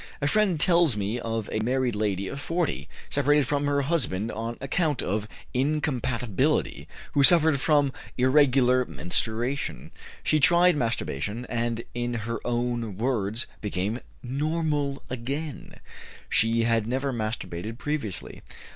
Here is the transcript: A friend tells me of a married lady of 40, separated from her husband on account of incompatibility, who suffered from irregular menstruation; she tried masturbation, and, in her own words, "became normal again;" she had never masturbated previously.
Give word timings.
A 0.19 0.25
friend 0.25 0.59
tells 0.59 0.97
me 0.97 1.19
of 1.19 1.47
a 1.51 1.59
married 1.59 1.93
lady 1.95 2.27
of 2.27 2.41
40, 2.41 2.89
separated 3.07 3.45
from 3.45 3.67
her 3.67 3.83
husband 3.83 4.31
on 4.31 4.57
account 4.59 5.03
of 5.03 5.27
incompatibility, 5.53 6.87
who 7.11 7.21
suffered 7.21 7.59
from 7.61 7.93
irregular 8.17 8.83
menstruation; 8.85 9.91
she 10.23 10.39
tried 10.39 10.75
masturbation, 10.75 11.45
and, 11.49 11.83
in 11.93 12.15
her 12.15 12.39
own 12.43 12.97
words, 12.97 13.45
"became 13.61 13.99
normal 14.23 15.03
again;" 15.07 15.75
she 16.29 16.63
had 16.63 16.87
never 16.87 17.13
masturbated 17.13 17.77
previously. 17.77 18.41